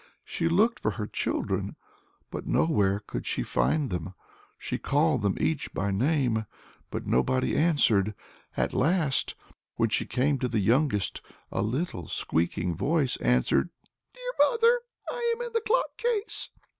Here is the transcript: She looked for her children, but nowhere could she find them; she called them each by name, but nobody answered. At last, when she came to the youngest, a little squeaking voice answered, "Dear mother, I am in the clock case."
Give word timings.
She 0.25 0.49
looked 0.49 0.79
for 0.79 0.89
her 0.89 1.05
children, 1.05 1.75
but 2.31 2.47
nowhere 2.47 3.01
could 3.05 3.27
she 3.27 3.43
find 3.43 3.91
them; 3.91 4.15
she 4.57 4.79
called 4.79 5.21
them 5.21 5.37
each 5.39 5.71
by 5.75 5.91
name, 5.91 6.47
but 6.89 7.05
nobody 7.05 7.55
answered. 7.55 8.15
At 8.57 8.73
last, 8.73 9.35
when 9.75 9.89
she 9.89 10.07
came 10.07 10.39
to 10.39 10.47
the 10.47 10.59
youngest, 10.59 11.21
a 11.51 11.61
little 11.61 12.07
squeaking 12.07 12.75
voice 12.75 13.15
answered, 13.17 13.69
"Dear 14.15 14.31
mother, 14.49 14.81
I 15.07 15.35
am 15.37 15.41
in 15.45 15.53
the 15.53 15.61
clock 15.61 15.95
case." 15.97 16.49